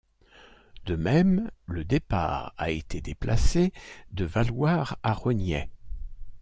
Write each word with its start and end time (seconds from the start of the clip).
De 0.87 0.95
même, 0.95 1.51
le 1.67 1.85
départ 1.85 2.55
a 2.57 2.71
été 2.71 3.01
déplacé 3.01 3.71
de 4.11 4.25
Valloire 4.25 4.97
à 5.03 5.13
Rognaix. 5.13 5.69